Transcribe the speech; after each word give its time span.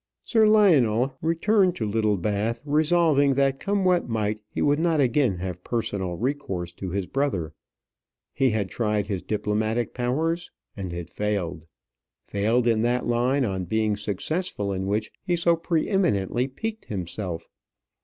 Sir 0.23 0.47
Lionel 0.47 1.15
returned 1.21 1.75
to 1.75 1.85
Littlebath, 1.87 2.59
resolving 2.65 3.35
that 3.35 3.59
come 3.59 3.85
what 3.85 4.09
might 4.09 4.39
he 4.49 4.59
would 4.59 4.79
not 4.79 4.99
again 4.99 5.37
have 5.37 5.63
personal 5.63 6.15
recourse 6.17 6.71
to 6.71 6.89
his 6.89 7.05
brother. 7.05 7.53
He 8.33 8.49
had 8.49 8.71
tried 8.71 9.05
his 9.05 9.21
diplomatic 9.21 9.93
powers 9.93 10.49
and 10.75 10.91
had 10.91 11.11
failed 11.11 11.67
failed 12.25 12.65
in 12.65 12.81
that 12.81 13.05
line 13.05 13.45
on 13.45 13.65
being 13.65 13.95
successful 13.95 14.73
in 14.73 14.87
which 14.87 15.11
he 15.23 15.35
so 15.35 15.55
pre 15.55 15.87
eminently 15.87 16.47
piqued 16.47 16.85
himself. 16.85 17.47